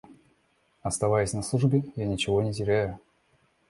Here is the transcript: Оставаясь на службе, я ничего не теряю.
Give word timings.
Оставаясь 0.81 1.33
на 1.33 1.43
службе, 1.43 1.83
я 1.95 2.07
ничего 2.07 2.41
не 2.41 2.51
теряю. 2.53 2.99